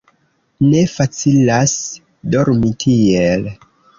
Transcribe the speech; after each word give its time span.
Ne 0.69 0.79
facilas 0.93 1.75
dormi 2.37 2.73
tiel. 2.85 3.47